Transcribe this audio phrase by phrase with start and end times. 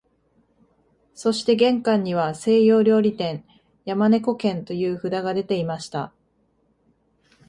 [1.13, 3.45] そして玄関には西洋料理店、
[3.85, 6.11] 山猫軒という札がでていました